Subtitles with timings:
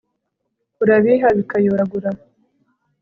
[0.83, 2.09] urabiha bikayoragura